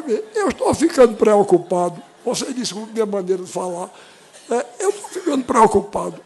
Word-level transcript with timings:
ver, 0.00 0.30
eu 0.34 0.48
estou 0.48 0.74
ficando 0.74 1.16
preocupado. 1.16 2.02
Você 2.24 2.46
com 2.74 2.86
minha 2.86 3.06
maneira 3.06 3.42
de 3.42 3.50
falar. 3.50 3.90
É, 4.50 4.66
eu 4.80 4.90
estou 4.90 5.08
ficando 5.08 5.44
preocupado 5.44 6.20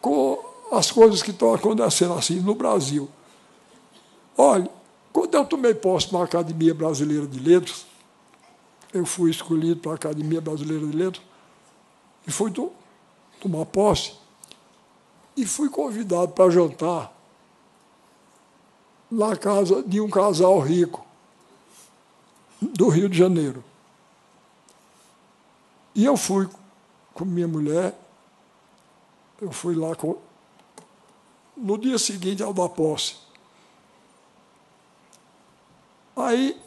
com 0.00 0.38
as 0.70 0.90
coisas 0.90 1.22
que 1.22 1.30
estão 1.30 1.54
acontecendo 1.54 2.14
assim 2.14 2.40
no 2.40 2.54
Brasil. 2.54 3.08
Olha, 4.36 4.68
quando 5.12 5.34
eu 5.34 5.44
tomei 5.44 5.74
posse 5.74 6.12
na 6.12 6.22
Academia 6.22 6.74
Brasileira 6.74 7.26
de 7.26 7.38
Letras, 7.38 7.86
eu 8.92 9.04
fui 9.04 9.30
escolhido 9.30 9.80
para 9.80 9.92
a 9.92 9.94
Academia 9.94 10.40
Brasileira 10.40 10.86
de 10.86 10.96
Letras 10.96 11.22
e 12.26 12.30
fui 12.30 12.50
to 12.50 12.72
tomar 13.40 13.66
posse 13.66 14.12
e 15.36 15.46
fui 15.46 15.68
convidado 15.68 16.32
para 16.32 16.50
jantar 16.50 17.12
na 19.10 19.36
casa 19.36 19.82
de 19.82 20.00
um 20.00 20.08
casal 20.08 20.58
rico 20.60 21.04
do 22.68 22.88
Rio 22.88 23.08
de 23.08 23.18
Janeiro. 23.18 23.64
E 25.94 26.04
eu 26.04 26.16
fui 26.16 26.48
com 27.12 27.24
minha 27.24 27.48
mulher, 27.48 27.98
eu 29.40 29.50
fui 29.50 29.74
lá 29.74 29.94
com, 29.94 30.16
no 31.56 31.76
dia 31.76 31.98
seguinte 31.98 32.42
ao 32.42 32.54
da 32.54 32.68
posse. 32.68 33.16
Aí, 36.16 36.60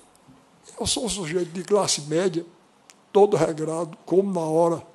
eu 0.80 0.86
sou 0.86 1.06
um 1.06 1.10
sujeito 1.10 1.52
de 1.52 1.64
classe 1.64 2.02
média, 2.02 2.46
todo 3.12 3.38
regrado, 3.38 3.98
como 4.06 4.32
na 4.34 4.46
hora. 4.46 4.86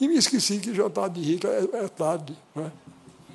E 0.00 0.08
me 0.08 0.16
esqueci 0.16 0.58
que 0.58 0.74
jantar 0.74 1.08
de 1.08 1.20
rico 1.20 1.46
é, 1.46 1.84
é 1.84 1.88
tarde. 1.88 2.36
Né? 2.54 2.72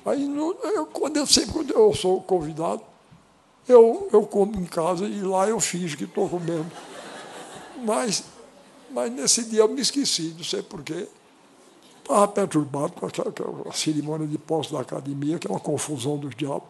Aí, 0.04 0.24
eu, 0.24 0.86
quando 0.86 1.16
eu, 1.16 1.26
sempre 1.26 1.52
quando 1.52 1.70
eu 1.72 1.94
sou 1.94 2.20
convidado, 2.20 2.82
eu, 3.68 4.08
eu 4.12 4.26
como 4.26 4.58
em 4.58 4.64
casa 4.64 5.04
e 5.06 5.20
lá 5.20 5.48
eu 5.48 5.60
finjo 5.60 5.96
que 5.96 6.04
estou 6.04 6.28
comendo. 6.28 6.70
Mas, 7.84 8.24
mas 8.90 9.12
nesse 9.12 9.44
dia 9.44 9.60
eu 9.60 9.68
me 9.68 9.80
esqueci, 9.80 10.34
não 10.36 10.44
sei 10.44 10.62
porquê. 10.62 11.06
Estava 12.02 12.26
perturbado 12.26 12.92
com 12.92 13.06
aquela, 13.06 13.72
cerimônia 13.72 14.26
de 14.26 14.38
posse 14.38 14.72
da 14.72 14.80
academia, 14.80 15.38
que 15.38 15.46
é 15.46 15.50
uma 15.50 15.60
confusão 15.60 16.16
dos 16.16 16.34
diabos. 16.34 16.68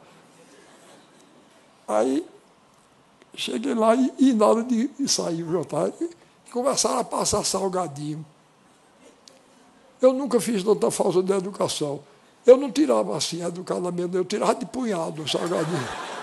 Aí 1.87 2.27
cheguei 3.35 3.75
lá 3.75 3.95
e, 3.95 4.13
e 4.19 4.33
na 4.33 4.47
hora 4.47 4.65
de, 4.65 4.91
sair 5.07 5.45
o 5.45 5.53
jantar, 5.53 5.93
começaram 6.51 6.99
a 6.99 7.05
passar 7.05 7.45
salgadinho. 7.45 8.27
Eu 10.03 10.13
nunca 10.13 10.41
fiz 10.41 10.65
tanta 10.65 10.91
falta 10.91 11.23
de 11.23 11.33
educação. 11.33 12.01
Eu 12.45 12.57
não 12.57 12.71
tirava 12.71 13.17
assim 13.17 13.45
educadamente, 13.45 14.17
eu 14.17 14.25
tirava 14.25 14.55
de 14.57 14.67
punhado 14.67 15.23
o 15.23 15.29
salgadinho. 15.29 16.18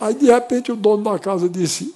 Aí, 0.00 0.14
de 0.14 0.26
repente, 0.26 0.70
o 0.70 0.76
dono 0.76 1.04
da 1.04 1.18
casa 1.18 1.48
disse: 1.48 1.94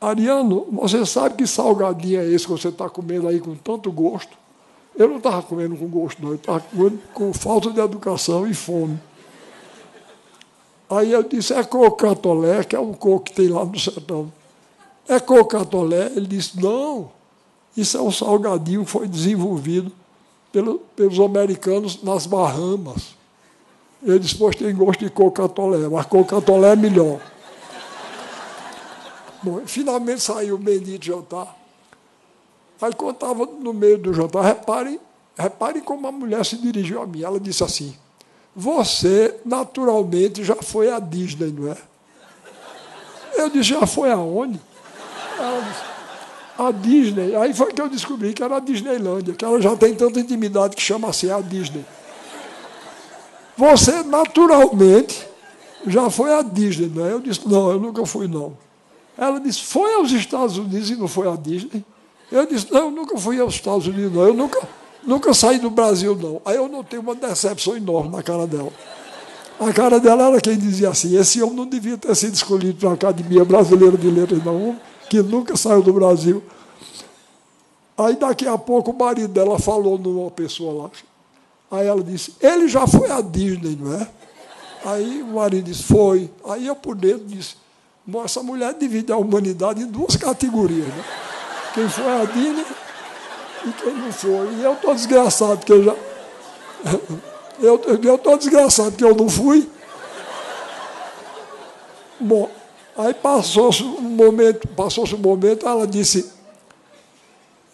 Ariano, 0.00 0.66
você 0.72 1.04
sabe 1.06 1.36
que 1.36 1.46
salgadinho 1.46 2.20
é 2.20 2.26
esse 2.26 2.44
que 2.44 2.52
você 2.52 2.68
está 2.68 2.88
comendo 2.88 3.28
aí 3.28 3.40
com 3.40 3.54
tanto 3.54 3.90
gosto? 3.90 4.36
Eu 4.94 5.08
não 5.08 5.16
estava 5.18 5.42
comendo 5.42 5.76
com 5.76 5.86
gosto, 5.86 6.22
não, 6.22 6.30
eu 6.30 6.36
estava 6.36 6.60
comendo 6.60 6.98
com 7.12 7.32
falta 7.32 7.70
de 7.70 7.80
educação 7.80 8.46
e 8.46 8.54
fome. 8.54 8.98
Aí 10.88 11.12
eu 11.12 11.22
disse, 11.22 11.52
é 11.52 11.62
cocatolé, 11.64 12.62
que 12.64 12.76
é 12.76 12.80
um 12.80 12.94
coco 12.94 13.24
que 13.24 13.32
tem 13.32 13.48
lá 13.48 13.64
no 13.64 13.78
sertão. 13.78 14.32
É 15.08 15.18
cocatolé? 15.18 16.12
Ele 16.14 16.26
disse, 16.26 16.60
não, 16.60 17.10
isso 17.76 17.98
é 17.98 18.00
um 18.00 18.10
salgadinho 18.10 18.84
que 18.84 18.90
foi 18.90 19.08
desenvolvido 19.08 19.92
pelo, 20.52 20.78
pelos 20.94 21.18
americanos 21.18 22.02
nas 22.02 22.24
Bahamas. 22.26 23.14
Ele 24.02 24.18
disse, 24.18 24.36
pois 24.36 24.54
tem 24.54 24.74
gosto 24.74 25.00
de 25.00 25.10
cocatolé, 25.10 25.88
mas 25.88 26.06
cocatolé 26.06 26.72
é 26.72 26.76
melhor. 26.76 27.20
Bom, 29.42 29.62
finalmente 29.66 30.20
saiu 30.20 30.56
o 30.56 30.58
bendito 30.58 31.04
jantar. 31.04 31.56
Aí 32.80 32.92
quando 32.92 33.14
estava 33.14 33.46
no 33.46 33.72
meio 33.72 33.96
do 33.96 34.12
jantar, 34.12 34.42
reparem, 34.44 35.00
reparem 35.36 35.82
como 35.82 36.06
a 36.06 36.12
mulher 36.12 36.44
se 36.44 36.56
dirigiu 36.56 37.00
a 37.00 37.06
mim. 37.06 37.22
Ela 37.22 37.40
disse 37.40 37.64
assim, 37.64 37.96
você, 38.54 39.34
naturalmente, 39.44 40.44
já 40.44 40.56
foi 40.56 40.90
à 40.90 40.98
Disney, 40.98 41.52
não 41.52 41.72
é? 41.72 41.76
Eu 43.34 43.50
disse, 43.50 43.70
já 43.70 43.86
foi 43.86 44.10
aonde? 44.10 44.60
Ela 45.38 45.60
disse, 45.60 45.96
a 46.58 46.70
Disney. 46.70 47.34
Aí 47.36 47.52
foi 47.54 47.72
que 47.72 47.80
eu 47.80 47.88
descobri 47.88 48.32
que 48.32 48.42
era 48.42 48.56
a 48.56 48.60
Disneylândia, 48.60 49.34
que 49.34 49.44
ela 49.44 49.60
já 49.60 49.76
tem 49.76 49.94
tanta 49.94 50.18
intimidade 50.20 50.74
que 50.74 50.82
chama 50.82 51.08
assim 51.08 51.30
a 51.30 51.40
Disney. 51.40 51.84
Você, 53.56 54.02
naturalmente, 54.02 55.26
já 55.86 56.10
foi 56.10 56.32
à 56.32 56.42
Disney, 56.42 56.90
não 56.94 57.06
é? 57.06 57.12
Eu 57.12 57.20
disse, 57.20 57.46
não, 57.48 57.70
eu 57.70 57.80
nunca 57.80 58.04
fui, 58.04 58.28
não. 58.28 58.56
Ela 59.16 59.40
disse, 59.40 59.62
foi 59.62 59.94
aos 59.94 60.10
Estados 60.12 60.58
Unidos 60.58 60.90
e 60.90 60.96
não 60.96 61.08
foi 61.08 61.28
à 61.28 61.36
Disney? 61.36 61.84
Eu 62.30 62.46
disse, 62.46 62.70
não, 62.70 62.86
eu 62.86 62.90
nunca 62.90 63.16
fui 63.16 63.40
aos 63.40 63.54
Estados 63.54 63.86
Unidos, 63.86 64.12
não. 64.12 64.26
Eu 64.26 64.34
nunca 64.34 64.68
Nunca 65.06 65.32
saí 65.32 65.60
do 65.60 65.70
Brasil, 65.70 66.16
não. 66.16 66.42
Aí 66.44 66.56
eu 66.56 66.66
notei 66.66 66.98
uma 66.98 67.14
decepção 67.14 67.76
enorme 67.76 68.10
na 68.10 68.24
cara 68.24 68.44
dela. 68.44 68.72
A 69.58 69.72
cara 69.72 70.00
dela 70.00 70.24
era 70.24 70.40
quem 70.40 70.58
dizia 70.58 70.90
assim: 70.90 71.16
esse 71.16 71.40
homem 71.40 71.54
não 71.54 71.66
devia 71.66 71.96
ter 71.96 72.14
sido 72.16 72.34
escolhido 72.34 72.80
para 72.80 72.90
a 72.90 72.94
Academia 72.94 73.44
Brasileira 73.44 73.96
de 73.96 74.10
Letras, 74.10 74.44
não, 74.44 74.76
que 75.08 75.22
nunca 75.22 75.56
saiu 75.56 75.80
do 75.80 75.92
Brasil. 75.92 76.42
Aí 77.96 78.16
daqui 78.16 78.48
a 78.48 78.58
pouco 78.58 78.90
o 78.90 78.98
marido 78.98 79.28
dela 79.28 79.60
falou 79.60 79.96
numa 79.96 80.30
pessoa 80.30 80.82
lá. 80.82 80.90
Aí 81.70 81.86
ela 81.86 82.02
disse: 82.02 82.34
ele 82.40 82.68
já 82.68 82.86
foi 82.86 83.10
à 83.10 83.20
Disney, 83.20 83.76
não 83.80 83.94
é? 83.94 84.08
Aí 84.84 85.22
o 85.22 85.34
marido 85.34 85.64
disse: 85.64 85.82
foi. 85.82 86.30
Aí 86.48 86.66
eu 86.66 86.76
por 86.76 86.94
dentro 86.94 87.26
disse: 87.26 87.56
essa 88.24 88.42
mulher 88.42 88.74
divide 88.74 89.12
a 89.12 89.16
humanidade 89.16 89.82
em 89.82 89.86
duas 89.86 90.16
categorias. 90.16 90.86
Né? 90.86 91.04
Quem 91.74 91.88
foi 91.88 92.08
à 92.08 92.24
Disney 92.24 92.64
e 93.66 93.72
quem 93.72 93.94
não 93.94 94.12
foi. 94.12 94.54
E 94.54 94.62
eu 94.62 94.74
estou 94.74 94.94
desgraçado 94.94 95.64
que 95.64 95.72
eu 95.72 95.84
já. 95.84 95.94
Eu 97.58 97.76
estou 98.16 98.36
desgraçado 98.36 98.92
que 98.96 99.02
eu 99.02 99.14
não 99.14 99.30
fui. 99.30 99.66
Bom, 102.20 102.50
aí 102.94 103.14
passou-se 103.14 103.82
um 103.82 104.02
momento, 104.02 104.68
passou-se 104.68 105.14
um 105.14 105.18
momento, 105.18 105.66
ela 105.66 105.86
disse, 105.86 106.30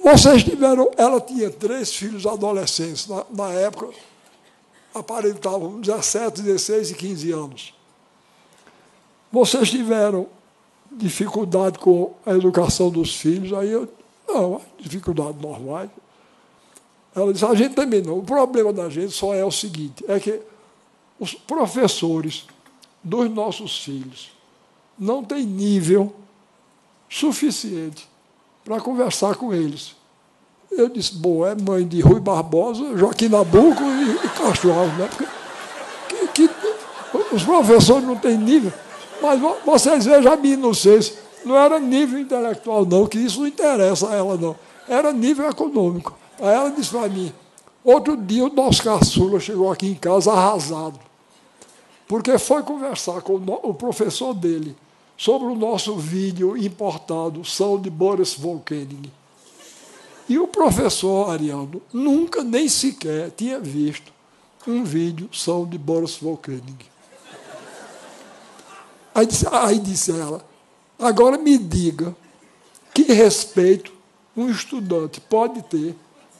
vocês 0.02 0.42
tiveram. 0.42 0.90
Ela 0.96 1.20
tinha 1.20 1.50
três 1.50 1.94
filhos 1.94 2.26
adolescentes. 2.26 3.06
Na, 3.06 3.24
na 3.30 3.50
época, 3.52 3.88
aparentavam 4.94 5.80
17, 5.80 6.42
16 6.42 6.90
e 6.90 6.94
15 6.94 7.32
anos. 7.32 7.74
Vocês 9.30 9.70
tiveram 9.70 10.26
dificuldade 10.90 11.78
com 11.78 12.12
a 12.26 12.32
educação 12.32 12.90
dos 12.90 13.16
filhos, 13.16 13.52
aí 13.52 13.70
eu 13.70 13.88
não, 14.28 14.60
dificuldade 14.78 15.38
normal. 15.40 15.88
Ela 17.14 17.32
disse, 17.32 17.44
a 17.44 17.54
gente 17.54 17.74
também 17.74 18.02
não. 18.02 18.18
O 18.18 18.22
problema 18.22 18.72
da 18.72 18.90
gente 18.90 19.12
só 19.12 19.34
é 19.34 19.44
o 19.44 19.50
seguinte, 19.50 20.04
é 20.08 20.20
que 20.20 20.40
os 21.18 21.32
professores 21.32 22.44
dos 23.02 23.30
nossos 23.30 23.82
filhos 23.82 24.32
não 24.98 25.24
têm 25.24 25.44
nível 25.44 26.14
suficiente 27.08 28.11
para 28.64 28.80
conversar 28.80 29.36
com 29.36 29.52
eles. 29.52 29.94
Eu 30.70 30.88
disse, 30.88 31.14
bom, 31.14 31.46
é 31.46 31.54
mãe 31.54 31.86
de 31.86 32.00
Rui 32.00 32.20
Barbosa, 32.20 32.96
Joaquim 32.96 33.28
Nabuco 33.28 33.82
e, 33.82 34.26
e 34.26 34.28
Castro 34.30 34.72
Alves, 34.72 34.96
né? 34.96 35.08
Porque, 35.08 36.28
que, 36.28 36.48
que, 36.48 37.34
os 37.34 37.42
professores 37.42 38.04
não 38.04 38.16
têm 38.16 38.38
nível. 38.38 38.72
Mas 39.20 39.40
vocês 39.64 40.06
vejam 40.06 40.32
a 40.32 40.36
minha 40.36 40.54
inocência. 40.54 41.14
Não 41.44 41.56
era 41.56 41.78
nível 41.78 42.18
intelectual, 42.18 42.86
não, 42.86 43.06
que 43.06 43.18
isso 43.18 43.40
não 43.40 43.46
interessa 43.46 44.08
a 44.08 44.14
ela, 44.14 44.36
não. 44.36 44.56
Era 44.88 45.12
nível 45.12 45.48
econômico. 45.48 46.16
Aí 46.40 46.54
ela 46.54 46.70
disse 46.70 46.90
para 46.90 47.08
mim, 47.08 47.32
outro 47.84 48.16
dia 48.16 48.44
o 48.44 48.52
nosso 48.52 48.82
caçula 48.82 49.38
chegou 49.38 49.70
aqui 49.70 49.88
em 49.88 49.94
casa 49.94 50.32
arrasado, 50.32 50.98
porque 52.08 52.38
foi 52.38 52.62
conversar 52.62 53.20
com 53.20 53.34
o 53.34 53.74
professor 53.74 54.32
dele 54.34 54.76
sobre 55.16 55.48
o 55.48 55.54
nosso 55.54 55.96
vídeo 55.96 56.56
importado, 56.56 57.44
São 57.44 57.80
de 57.80 57.90
Boris 57.90 58.34
Volkening. 58.34 59.10
E 60.28 60.38
o 60.38 60.48
professor 60.48 61.30
Ariano 61.30 61.82
nunca 61.92 62.42
nem 62.42 62.68
sequer 62.68 63.30
tinha 63.30 63.60
visto 63.60 64.12
um 64.66 64.84
vídeo 64.84 65.28
São 65.32 65.66
de 65.66 65.76
Boris 65.78 66.16
Volkening. 66.16 66.78
Aí 69.14 69.26
disse, 69.26 69.46
aí 69.50 69.78
disse 69.78 70.10
ela, 70.10 70.44
Agora 71.02 71.36
me 71.36 71.58
diga 71.58 72.14
que 72.94 73.02
respeito 73.02 73.92
um 74.36 74.48
estudante 74.48 75.20
pode 75.20 75.60
ter 75.62 75.96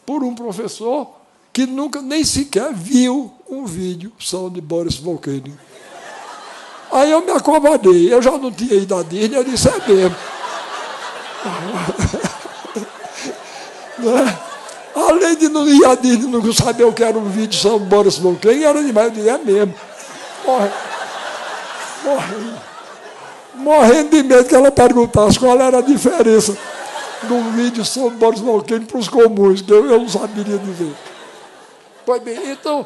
por 0.07 0.23
um 0.23 0.37
professor 0.37 1.17
que 1.53 1.67
nunca 1.67 2.01
nem 2.01 2.25
sequer 2.25 2.73
viu 2.73 3.33
um 3.51 3.67
vídeo 3.67 4.13
só 4.21 4.49
de 4.49 4.61
Boris 4.61 4.97
Volcano. 4.97 5.59
Aí 6.93 7.11
eu 7.11 7.25
me 7.25 7.33
acovardei, 7.33 8.13
eu 8.13 8.21
já 8.21 8.33
não 8.33 8.53
tinha 8.53 8.75
ido 8.75 8.95
à 8.95 9.03
Disney, 9.03 9.39
eu 9.39 9.45
disse, 9.45 9.67
é 9.67 9.73
mesmo. 9.89 10.15
né? 13.99 14.39
Além 14.95 15.37
de 15.37 15.49
não 15.49 15.67
ir 15.67 15.83
à 15.87 15.95
Disney, 15.95 16.31
não 16.31 16.53
saber 16.53 16.85
o 16.85 16.93
que 16.93 17.03
era 17.03 17.17
um 17.17 17.31
vídeo 17.31 17.59
de 17.59 17.85
Boris 17.87 18.19
Volcano, 18.19 18.63
era 18.63 18.83
demais, 18.83 19.07
eu 19.07 19.13
disse, 19.13 19.29
é 19.31 19.39
mesmo. 19.39 19.75
Morre. 20.45 20.71
Morre. 22.05 22.35
morrendo 23.55 24.11
de 24.11 24.23
medo 24.23 24.45
que 24.45 24.55
ela 24.55 24.71
perguntasse 24.71 25.39
qual 25.39 25.59
era 25.59 25.79
a 25.79 25.83
diferença 25.83 26.55
do 27.23 27.41
vídeo 27.53 27.87
sobre 27.87 28.19
Boris 28.19 28.41
Volcano 28.41 28.85
para 28.85 28.99
os 28.99 29.09
comuns, 29.09 29.63
que 29.63 29.73
eu, 29.73 29.87
eu 29.87 29.99
não 29.99 30.09
saberia 30.11 30.59
dizer. 30.59 30.93
Pois 32.05 32.23
bem, 32.23 32.39
então, 32.51 32.85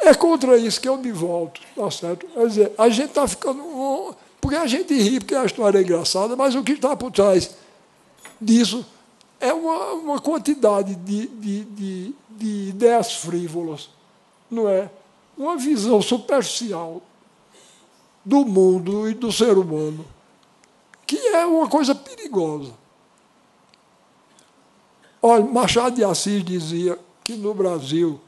é 0.00 0.14
contra 0.14 0.56
isso 0.56 0.80
que 0.80 0.88
eu 0.88 0.96
me 0.96 1.10
volto, 1.10 1.60
tá 1.74 1.90
certo? 1.90 2.26
Quer 2.26 2.46
dizer, 2.46 2.72
a 2.78 2.88
gente 2.88 3.08
está 3.08 3.26
ficando. 3.26 4.14
Porque 4.40 4.56
a 4.56 4.66
gente 4.66 4.94
ri, 4.94 5.18
porque 5.18 5.34
a 5.34 5.44
história 5.44 5.78
é 5.78 5.82
engraçada, 5.82 6.36
mas 6.36 6.54
o 6.54 6.62
que 6.62 6.72
está 6.72 6.96
por 6.96 7.10
trás 7.10 7.50
disso 8.40 8.86
é 9.40 9.52
uma, 9.52 9.92
uma 9.94 10.20
quantidade 10.20 10.94
de, 10.94 11.26
de, 11.26 11.64
de, 11.64 12.14
de 12.30 12.68
ideias 12.68 13.14
frívolas, 13.14 13.90
não 14.50 14.68
é? 14.68 14.90
Uma 15.36 15.56
visão 15.56 16.00
superficial 16.00 17.02
do 18.24 18.44
mundo 18.44 19.08
e 19.08 19.14
do 19.14 19.32
ser 19.32 19.56
humano, 19.58 20.04
que 21.06 21.16
é 21.16 21.44
uma 21.46 21.68
coisa 21.68 21.94
perigosa. 21.94 22.72
Olha, 25.20 25.44
Machado 25.44 25.96
de 25.96 26.04
Assis 26.04 26.44
dizia 26.44 26.98
que 27.24 27.34
no 27.34 27.52
Brasil 27.52 28.20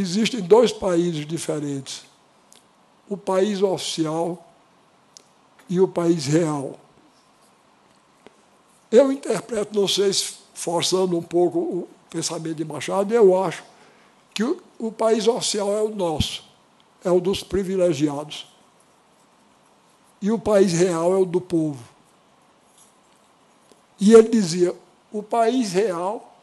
existem 0.00 0.40
dois 0.40 0.72
países 0.72 1.26
diferentes: 1.26 2.04
o 3.08 3.16
país 3.16 3.62
oficial 3.62 4.46
e 5.68 5.80
o 5.80 5.88
país 5.88 6.26
real. 6.26 6.78
Eu 8.90 9.10
interpreto, 9.10 9.78
não 9.78 9.88
sei 9.88 10.12
se 10.12 10.34
forçando 10.54 11.16
um 11.16 11.22
pouco 11.22 11.58
o 11.58 11.88
pensamento 12.10 12.56
de 12.56 12.64
Machado, 12.64 13.12
eu 13.14 13.42
acho 13.42 13.64
que 14.34 14.44
o, 14.44 14.62
o 14.78 14.92
país 14.92 15.26
oficial 15.26 15.72
é 15.72 15.82
o 15.82 15.94
nosso, 15.94 16.44
é 17.04 17.10
o 17.10 17.20
dos 17.20 17.42
privilegiados. 17.42 18.46
E 20.20 20.30
o 20.30 20.38
país 20.38 20.72
real 20.72 21.12
é 21.12 21.16
o 21.16 21.24
do 21.24 21.40
povo. 21.40 21.82
E 23.98 24.12
ele 24.12 24.28
dizia: 24.28 24.74
o 25.12 25.22
país 25.22 25.72
real 25.72 26.36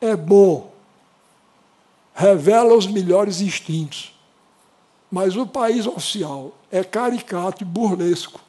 é 0.00 0.16
bom, 0.16 0.71
revela 2.14 2.74
os 2.74 2.86
melhores 2.86 3.40
instintos, 3.40 4.14
mas 5.10 5.36
o 5.36 5.46
país 5.46 5.86
oficial 5.86 6.52
é 6.70 6.82
caricato 6.82 7.62
e 7.62 7.66
burlesco. 7.66 8.40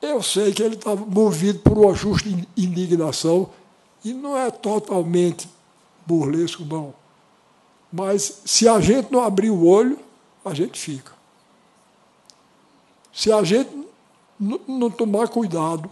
Eu 0.00 0.22
sei 0.22 0.52
que 0.52 0.62
ele 0.62 0.76
estava 0.76 1.04
movido 1.04 1.58
por 1.60 1.76
uma 1.76 1.94
justa 1.94 2.28
indignação, 2.56 3.50
e 4.04 4.12
não 4.12 4.36
é 4.36 4.50
totalmente 4.50 5.48
burlesco, 6.06 6.64
não. 6.64 6.94
Mas 7.92 8.42
se 8.44 8.68
a 8.68 8.80
gente 8.80 9.10
não 9.10 9.22
abrir 9.22 9.50
o 9.50 9.66
olho, 9.66 9.98
a 10.44 10.54
gente 10.54 10.78
fica. 10.78 11.12
Se 13.12 13.32
a 13.32 13.42
gente 13.42 13.70
não 14.38 14.90
tomar 14.90 15.28
cuidado, 15.28 15.90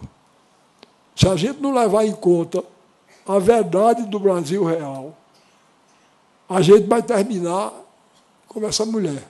se 1.15 1.27
a 1.27 1.35
gente 1.35 1.59
não 1.59 1.73
levar 1.73 2.05
em 2.05 2.13
conta 2.13 2.63
a 3.27 3.39
verdade 3.39 4.03
do 4.03 4.19
Brasil 4.19 4.63
real, 4.63 5.17
a 6.49 6.61
gente 6.61 6.87
vai 6.87 7.01
terminar 7.03 7.73
como 8.47 8.65
essa 8.65 8.85
mulher 8.85 9.23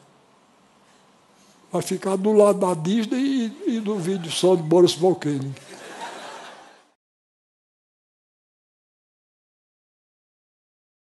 vai 1.71 1.81
ficar 1.81 2.15
do 2.15 2.31
lado 2.31 2.59
da 2.59 2.73
Disney 2.73 3.53
e, 3.67 3.75
e 3.75 3.79
do 3.79 3.97
vídeo 3.97 4.31
só 4.31 4.55
de 4.55 4.63
Boris 4.63 4.93
Volcanic. 4.93 5.66